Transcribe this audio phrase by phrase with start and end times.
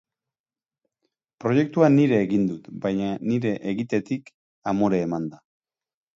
[1.45, 4.35] Proiektua nire egin dut, baina nire egitetik
[4.75, 5.45] amore emanda.